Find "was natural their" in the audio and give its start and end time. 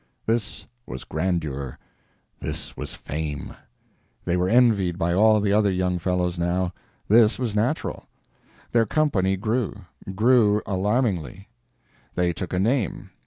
7.37-8.87